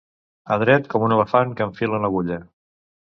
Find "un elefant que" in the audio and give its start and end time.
1.07-1.67